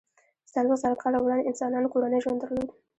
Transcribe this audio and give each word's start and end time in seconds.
څلویښت 0.53 0.81
زره 0.83 0.95
کاله 1.01 1.17
وړاندې 1.19 1.47
انسانانو 1.49 1.91
کورنی 1.93 2.19
ژوند 2.23 2.39
درلود. 2.41 2.69